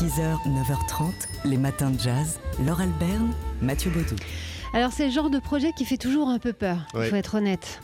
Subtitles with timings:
[0.00, 1.12] 6h, 9h30,
[1.44, 2.38] les matins de jazz.
[2.64, 3.32] Laure Alberne,
[3.62, 4.16] Mathieu Baudou.
[4.74, 7.08] Alors c'est le genre de projet qui fait toujours un peu peur, il Ouais.
[7.08, 7.80] faut être honnête.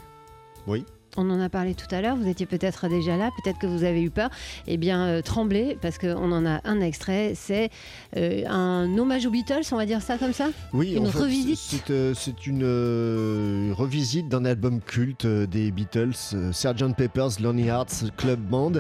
[0.67, 0.85] Oui.
[1.19, 3.85] On en a parlé tout à l'heure, vous étiez peut-être déjà là, peut-être que vous
[3.85, 4.30] avez eu peur.
[4.66, 7.35] Eh bien, euh, tremblez, parce qu'on en a un extrait.
[7.35, 7.69] C'est
[8.16, 10.48] euh, un hommage aux Beatles, on va dire ça comme ça?
[10.72, 15.71] Oui, Une en fait, revisite C'est euh, c'est une euh, revisite d'un album culte des
[15.71, 16.14] Beatles,
[16.53, 16.95] Sgt.
[16.96, 18.72] Pepper's Lonely Hearts Club Band.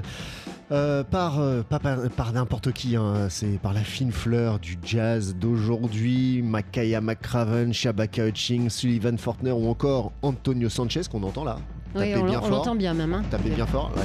[0.70, 4.78] Euh, par, euh, pas par, par n'importe qui, hein, c'est par la fine fleur du
[4.82, 11.58] jazz d'aujourd'hui, Makaya McCraven, Shabaka Hutchings, Sullivan Fortner ou encore Antonio Sanchez qu'on entend là.
[11.94, 13.12] Oui, Tapez on, l'entend bien même.
[13.14, 13.22] hein.
[13.30, 14.02] Tapez bien fort, ouais.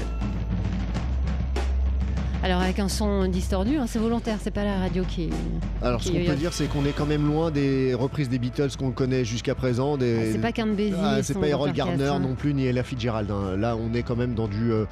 [2.43, 5.29] Alors avec un son distordu, hein, c'est volontaire, c'est pas la radio qui...
[5.81, 8.69] Alors ce qu'on peut dire, c'est qu'on est quand même loin des reprises des Beatles
[8.77, 9.97] qu'on connaît jusqu'à présent.
[9.97, 10.17] Des...
[10.19, 10.93] Ah, c'est pas Count Basie.
[11.01, 12.19] Ah, c'est pas Errol Gardner hein.
[12.19, 13.31] non plus, ni Ella Fitzgerald.
[13.31, 13.57] hein.
[13.57, 14.85] Là, on est quand même dans du, euh,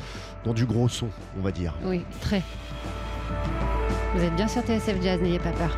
[0.43, 1.07] dans du gros son,
[1.39, 1.73] on va dire.
[1.85, 2.41] Oui, très.
[4.15, 5.77] Vous êtes bien sur TSF Jazz, n'ayez pas peur.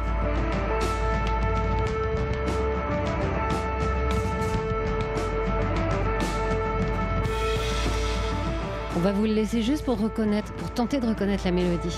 [8.98, 11.96] On va vous le laisser juste pour reconnaître, pour tenter de reconnaître la mélodie.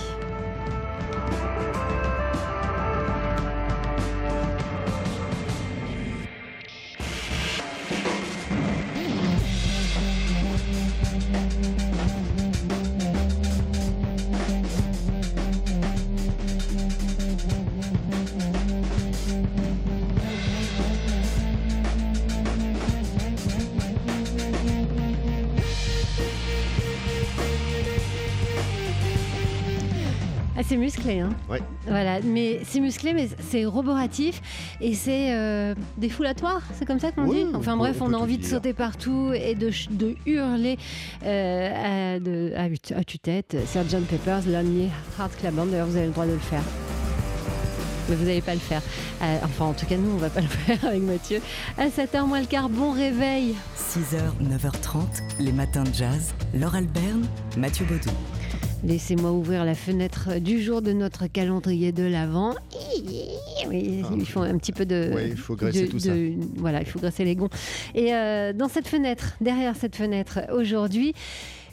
[30.60, 31.62] Ah, c'est musclé, hein Ouais.
[31.86, 34.42] Voilà, mais c'est musclé, mais c'est roboratif
[34.82, 38.12] et c'est euh, défoulatoire, c'est comme ça qu'on Oui, dit on Enfin peut- bref, on
[38.12, 39.70] a envie de sauter partout et de,
[40.26, 40.76] hurler
[41.24, 44.00] euh, à, de, à, à tue-tête Sgt.
[44.06, 45.66] Pepper's Lonely Heart Club Band.
[45.66, 46.62] D'ailleurs, vous avez le droit de le faire.
[48.10, 48.82] Mais vous n'allez pas le faire.
[49.22, 51.40] Euh, enfin, en tout cas, nous, on va pas le faire avec Mathieu.
[51.78, 56.34] À 7h moins le quart, bon réveil 6h, 9h30, les matins de jazz.
[56.52, 57.24] Laure Alberne,
[57.56, 58.10] Mathieu Baudou.
[58.82, 62.54] Laissez-moi ouvrir la fenêtre du jour de notre calendrier de l'Avent.
[63.68, 65.10] Oui, il faut un petit peu de.
[65.14, 66.14] Ouais, il faut graisser de- tout ça.
[66.14, 67.50] de- Voilà, il faut graisser les gonds.
[67.94, 71.12] Et euh, dans cette fenêtre, derrière cette fenêtre, aujourd'hui,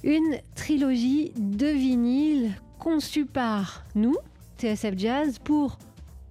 [0.03, 4.15] une trilogie de vinyles conçue par nous,
[4.59, 5.79] TSF Jazz, pour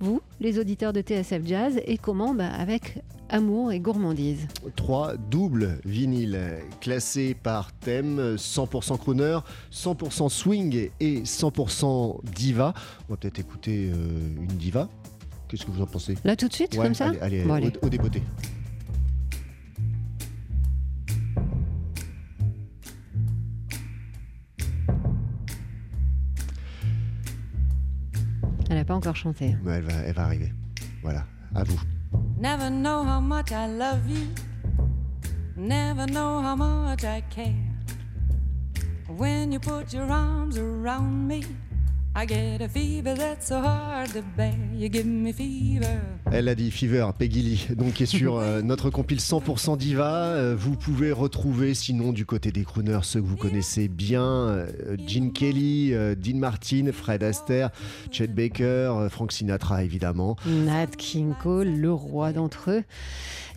[0.00, 2.98] vous, les auditeurs de TSF Jazz, et comment bah, Avec
[3.28, 4.46] amour et gourmandise.
[4.76, 6.38] Trois doubles vinyles
[6.80, 9.38] classés par thème 100% crooner,
[9.72, 12.74] 100% swing et 100% diva.
[13.08, 14.88] On va peut-être écouter euh, une diva.
[15.48, 16.16] Qu'est-ce que vous en pensez?
[16.24, 17.06] Là, tout de suite, Ouais, comme ça?
[17.06, 17.68] Allez, allez, Bon, au- allez.
[17.68, 17.80] au.
[28.68, 29.56] Elle n'a pas encore chanté.
[29.64, 30.52] Ouais, elle, va, elle va arriver.
[31.02, 31.80] Voilà, à vous.
[32.38, 34.28] Never know how much I love you.
[35.56, 37.72] Never know how much I care.
[39.08, 41.44] When you put your arms around me,
[42.14, 44.58] I get a fever that's so hard to bear.
[44.72, 46.15] You give me fever.
[46.32, 50.24] Elle a dit Fever, Peggy Lee, donc qui est sur euh, notre compile 100% Diva.
[50.34, 54.66] Euh, vous pouvez retrouver sinon du côté des crooners ceux que vous connaissez bien euh,
[55.06, 57.70] Gene Kelly, Dean Martin, Fred Astaire,
[58.10, 60.36] Chet Baker, Frank Sinatra évidemment.
[60.46, 62.82] Nat King Cole, le roi d'entre eux.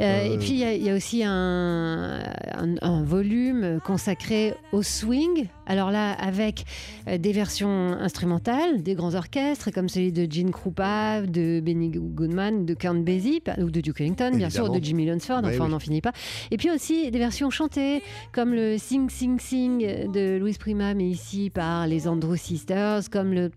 [0.01, 2.19] Et puis il y a- il y, a aussi un,
[2.57, 5.47] un- un volume consacré au swing.
[5.65, 6.63] Alors là, avec
[7.05, 12.73] des versions instrumentales, des grands orchestres comme celui de Gene Krupa, de Benny Goodman, de
[12.73, 15.41] Count Basie, ou de Duke Ellington, bien sûr, de Jimmy Lunsford.
[15.43, 16.11] Enfin, on n'en finit pas.
[16.51, 21.05] Et puis aussi des versions chantées, comme le Sing Sing Sing de Louis Prima, mais
[21.09, 23.51] ici par les Andrew Sisters, comme le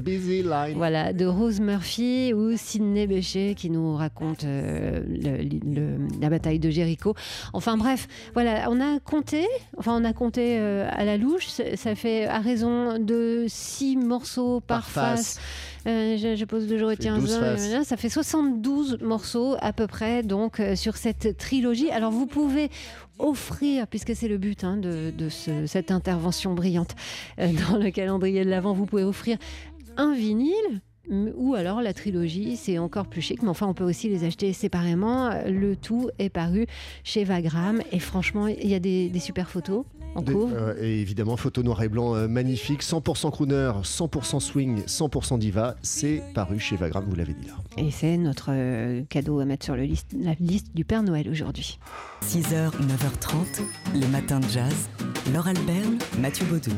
[0.00, 0.76] Busy Line.
[0.76, 6.60] voilà, de Rose Murphy ou Sidney Bechet qui nous raconte euh, le- le- la bataille
[6.60, 7.14] de Jéricho.
[7.52, 9.44] Enfin bref, voilà, on a compté,
[9.76, 14.60] enfin on a compté euh, à la louche, ça fait à raison de 6 morceaux
[14.60, 15.34] par, Par face.
[15.34, 15.40] face.
[15.86, 17.68] Euh, je, je pose deux, je retiens 12 un, faces.
[17.72, 21.90] euh, ça fait 72 morceaux à peu près donc euh, sur cette trilogie.
[21.90, 22.68] Alors vous pouvez
[23.18, 26.94] offrir, puisque c'est le but hein, de, de ce- cette intervention brillante
[27.38, 29.38] euh, dans le calendrier de l'Avent, vous pouvez offrir
[29.96, 30.80] un vinyle.
[31.38, 34.52] Ou alors la trilogie, c'est encore plus chic, mais enfin on peut aussi les acheter
[34.52, 35.30] séparément.
[35.46, 36.66] Le tout est paru
[37.02, 39.86] chez Vagram et franchement il y a des, des super photos
[40.18, 40.50] en Des- cours.
[40.54, 45.76] euh, et évidemment, photo noir et blanc euh, magnifique, 100% crooner, 100% swing, 100% diva.
[45.82, 47.54] C'est paru chez Vagram, vous l'avez dit là.
[47.76, 51.28] Et c'est notre euh, cadeau à mettre sur le liste, la liste du Père Noël
[51.30, 51.78] aujourd'hui.
[52.24, 53.62] 6h, 9h30,
[53.94, 54.88] les matins de jazz.
[55.32, 56.70] Laure Alberne, Mathieu Baudou.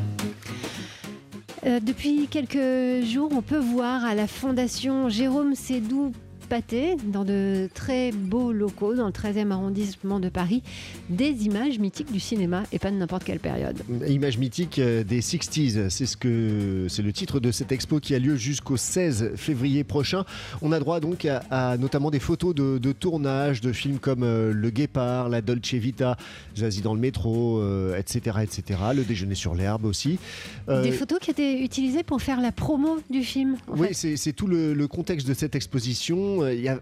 [1.66, 6.12] Euh, depuis quelques jours, on peut voir à la Fondation Jérôme Sédou
[6.50, 10.64] pâté dans de très beaux locaux dans le 13e arrondissement de Paris,
[11.08, 13.80] des images mythiques du cinéma et pas de n'importe quelle période.
[14.08, 18.16] Images mythiques euh, des 60s, c'est ce que c'est le titre de cette expo qui
[18.16, 20.24] a lieu jusqu'au 16 février prochain.
[20.60, 24.70] On a droit donc à, notamment des photos de, tournage de films comme euh, Le
[24.70, 26.16] Guépard, La Dolce Vita,
[26.56, 27.62] Zazie dans le métro,
[27.96, 28.80] etc., euh, etc.
[28.92, 30.18] Le Déjeuner sur l'herbe aussi.
[30.66, 33.56] des photos qui étaient utilisées pour faire la promo du film.
[33.68, 36.39] oui, c'est tout le contexte de cette exposition.
[36.48, 36.78] Il y a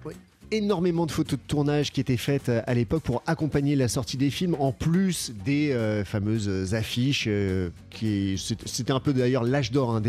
[0.51, 4.17] énormément de photos de tournage qui étaient faites euh, à l'époque pour accompagner la sortie
[4.17, 7.27] des films, en plus des euh, fameuses affiches.
[7.29, 10.03] Euh, qui C'était un peu d'ailleurs l'âge d'or hein,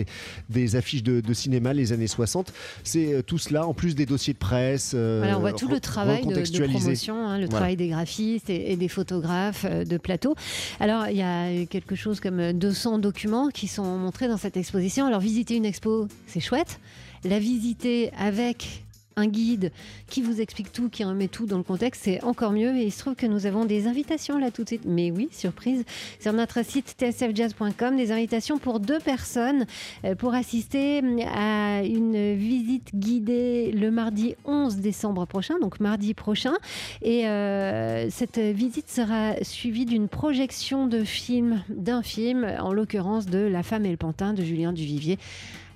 [0.50, 2.54] des, affiches de, cinéma, les années 60.
[2.84, 4.94] C'est tout cela, en plus des dossiers de presse.
[4.94, 8.76] Voilà, on voit tout le travail de, promotion, hein, le travail des graphistes et, et,
[8.76, 10.36] des photographes de plateau.
[10.80, 15.08] Alors, il y a quelque chose comme 200 documents qui sont montrés dans cette exposition.
[15.08, 16.80] Alors, visiter une expo, c'est chouette.
[17.24, 18.84] La visiter avec
[19.16, 19.72] un guide
[20.08, 22.76] qui vous explique tout, qui remet tout dans le contexte, c'est encore mieux.
[22.78, 24.86] Et il se trouve que nous avons des invitations là tout de suite.
[24.86, 25.84] Mais oui, surprise,
[26.20, 29.66] sur notre site tsfjazz.com, des invitations pour deux personnes
[30.06, 31.02] euh, pour assister
[31.34, 36.54] à une visite guidée le mardi 11 décembre prochain, donc mardi prochain.
[37.02, 43.40] Et euh, cette visite sera suivie d'une projection de film, d'un film, en l'occurrence de
[43.40, 45.18] La femme et le pantin de Julien Duvivier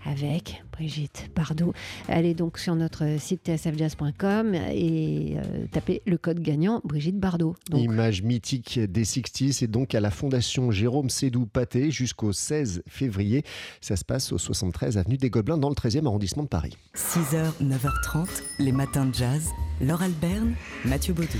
[0.05, 1.73] avec Brigitte Bardot.
[2.07, 7.55] Allez donc sur notre site tsfjazz.com et euh, tapez le code gagnant Brigitte Bardot.
[7.73, 13.43] Image mythique des 60 c'est donc à la Fondation Jérôme Sédou Paté jusqu'au 16 février.
[13.81, 16.77] Ça se passe au 73 avenue des Gobelins dans le 13e arrondissement de Paris.
[16.95, 19.49] 6h, 9h30, les matins de jazz.
[19.81, 20.55] Laure Alberne,
[20.85, 21.39] Mathieu Baudou.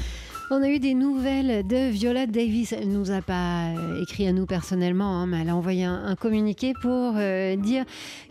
[0.56, 2.74] On a eu des nouvelles de Viola Davis.
[2.74, 6.16] Elle nous a pas euh, écrit à nous personnellement, hein, mais elle a envoyé un,
[6.16, 7.86] communiqué pour euh, dire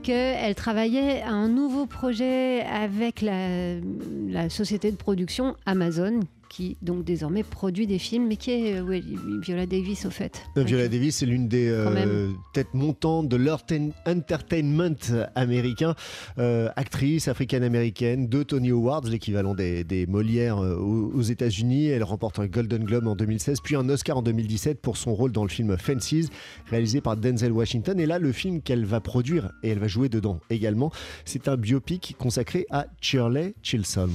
[0.05, 6.21] qu'elle travaillait à un nouveau projet avec la société de production Amazon
[6.53, 9.01] qui donc désormais produit des films, mais qui est euh,
[9.41, 10.43] Viola Davis au fait.
[10.59, 14.97] Euh, Viola Davis, c'est l'une des euh, têtes montantes de l'entertainment
[15.35, 15.95] américain,
[16.37, 21.87] actrice africaine-américaine, deux Tony Awards, l'équivalent des, des, Molières aux, États-Unis.
[21.87, 25.33] Elle remporte un Golden Globe en 2016, puis un Oscar en 2017 pour son rôle
[25.33, 26.29] dans le film Fences,
[26.71, 27.99] réalisé par Denzel Washington.
[27.99, 30.93] Et là, le film qu'elle va produire et elle va jouer dedans également,
[31.25, 34.13] c'est un biopic consacré à Shirley Chisholm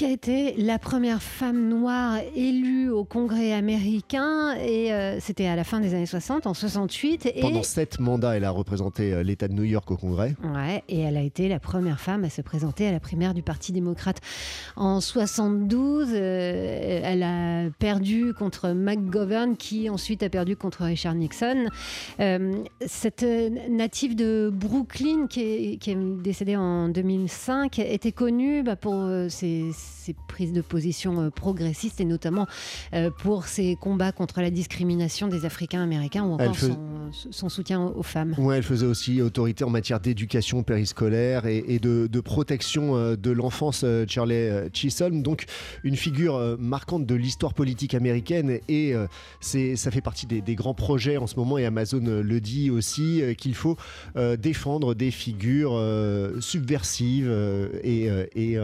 [0.00, 5.56] qui a été la première femme noire élue au Congrès américain et euh, c'était à
[5.56, 7.26] la fin des années 60, en 68.
[7.26, 7.42] Et...
[7.42, 10.36] Pendant sept mandats, elle a représenté euh, l'État de New York au Congrès.
[10.42, 13.42] Ouais, et elle a été la première femme à se présenter à la primaire du
[13.42, 14.22] Parti démocrate.
[14.74, 21.66] En 72, euh, elle a perdu contre McGovern, qui ensuite a perdu contre Richard Nixon.
[22.86, 23.26] cette
[23.68, 29.72] native de Brooklyn, qui est, qui est, décédée en 2005, était connue bah, pour ses
[29.90, 32.46] ses prises de position euh, progressistes et notamment
[32.94, 36.56] euh, pour ses combats contre la discrimination des Africains américains ou encore
[37.30, 38.34] son, soutien aux femmes.
[38.38, 43.84] Oui, elle faisait aussi autorité en matière d'éducation périscolaire et, de, protection euh, de l'enfance,
[44.06, 45.22] Charlie Chisholm.
[45.22, 45.46] Donc
[45.84, 48.94] une figure marquante de l'histoire politique américaine et
[49.40, 53.22] c'est, ça fait partie des, grands projets en ce moment et Amazon le dit aussi
[53.38, 53.76] qu'il faut
[54.38, 55.80] défendre des figures
[56.40, 57.30] subversives
[57.82, 58.58] et, et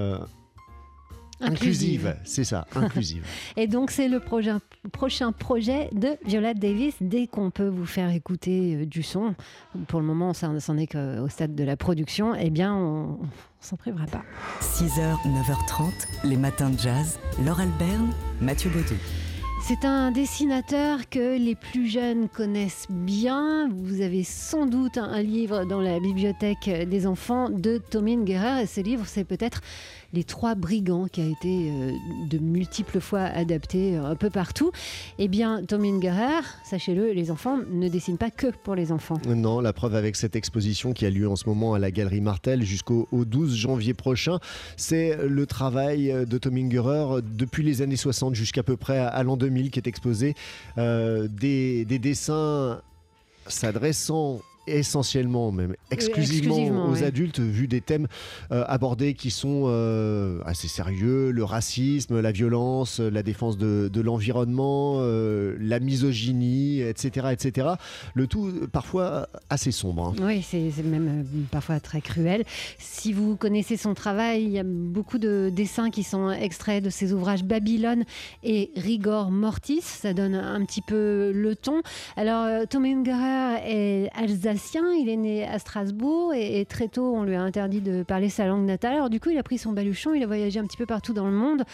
[1.41, 3.25] Inclusive, c'est ça, inclusive.
[3.57, 4.61] et donc c'est le prochain,
[4.93, 6.95] prochain projet de Viola Davis.
[7.01, 9.35] Dès qu'on peut vous faire écouter euh, du son,
[9.89, 13.27] pour le moment ça n'en est qu'au stade de la production, eh bien on, ne
[13.61, 14.23] s'en privera pas.
[14.61, 15.91] 6h, 9h30,
[16.25, 17.19] les matins de jazz.
[17.45, 18.95] Laure Alberne, Mathieu Baudou.
[19.69, 23.69] C'est un dessinateur que les plus jeunes connaissent bien.
[23.69, 28.63] Vous avez sans doute un livre dans la bibliothèque des enfants de Tommy Guerrer.
[28.63, 29.63] Et ce livre, c'est peut-être
[30.13, 31.91] les Trois Brigands, qui a été euh,
[32.31, 34.71] de multiples fois adapté euh, un peu partout.
[35.19, 39.19] Eh bien, Tom Ingerer, sachez-le, les enfants ne dessinent pas que pour les enfants.
[39.27, 42.21] Non, la preuve avec cette exposition qui a lieu en ce moment à la Galerie
[42.21, 44.39] Martel jusqu'au 12 janvier prochain,
[44.77, 49.37] c'est le travail de Tom Ingerer depuis les années 60 jusqu'à peu près à l'an
[49.37, 50.35] 2000 qui est exposé.
[50.79, 52.81] Euh, des, des dessins
[53.47, 58.09] s'adressant essentiellement, même exclusivement, aux adultes, vu des thèmes
[58.51, 64.97] euh, abordés qui sont euh, assez sérieux, le racisme, la violence, la défense de, l'environnement,
[64.99, 67.69] euh, la misogynie, etc., etc.
[68.15, 70.15] Le tout parfois assez sombre.
[70.19, 70.23] Hein.
[70.23, 72.45] Oui, c'est même parfois très cruel.
[72.79, 76.91] Si vous connaissez son travail, il y a beaucoup de dessins qui sont extraits de
[76.91, 78.05] ses ouvrages Babylone
[78.43, 79.83] et Rigor Mortis.
[79.83, 81.83] Ça donne un petit peu le ton.
[82.17, 84.57] Alors, Tom Ungerer est alsacien
[84.99, 88.47] il est né à Strasbourg et, très tôt on lui a interdit de parler sa
[88.47, 88.95] langue natale.
[88.95, 91.13] Alors du coup il a pris son baluchon, il a voyagé un petit peu partout
[91.13, 91.65] dans le monde,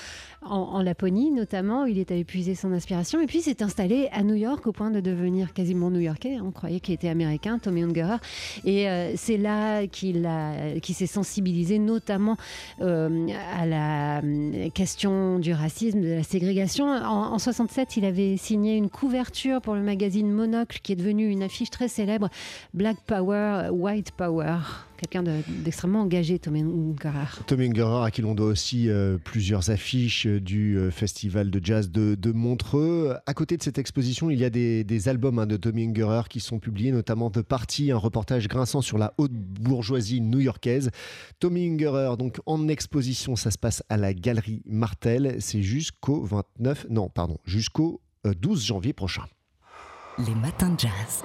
[0.43, 4.35] en, Laponie notamment, il est allé puiser son inspiration et puis s'est installé à New
[4.35, 6.39] York au point de devenir quasiment new-yorkais.
[6.41, 8.17] On croyait qu'il était américain, Tommy Ungerer.
[8.65, 10.25] Et euh, c'est là qu'il
[10.95, 12.37] s'est sensibilisé notamment
[12.81, 13.29] euh,
[13.59, 16.87] à la euh, question du racisme, de la ségrégation.
[16.87, 21.29] En, en 67, il avait signé une couverture pour le magazine Monocle qui est devenu
[21.29, 22.29] une affiche très célèbre,
[22.75, 24.59] Black Power, White Power
[25.03, 27.43] quelqu'un d'extrêmement engagé, Tommy Ungerer.
[27.47, 31.65] Tommy Ungerer, à qui l'on doit aussi euh, plusieurs affiches euh, du euh, festival de
[31.65, 33.15] jazz de, Montreux.
[33.27, 36.41] À côté de cette exposition, il y a des, albums hein, de Tommy Ungerer qui
[36.41, 40.91] sont publiés, notamment The Party, un reportage grinçant sur la haute bourgeoisie new-yorkaise.
[41.41, 45.37] Tommy Ungerer, donc en exposition, ça se passe à la Galerie Martel.
[45.41, 49.25] C'est jusqu'au 29, non, pardon, jusqu'au 12 janvier prochain.
[50.19, 51.23] Les matins de jazz.